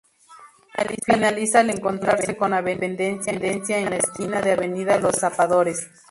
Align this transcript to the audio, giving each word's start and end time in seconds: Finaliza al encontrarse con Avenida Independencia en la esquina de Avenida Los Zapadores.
Finaliza 1.05 1.59
al 1.59 1.69
encontrarse 1.69 2.35
con 2.35 2.53
Avenida 2.55 2.87
Independencia 3.07 3.77
en 3.77 3.91
la 3.91 3.97
esquina 3.97 4.41
de 4.41 4.53
Avenida 4.53 4.97
Los 4.99 5.17
Zapadores. 5.17 5.91